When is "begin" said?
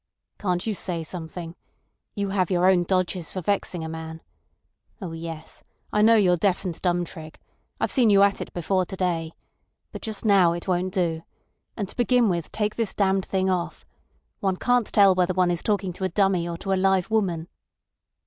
11.95-12.29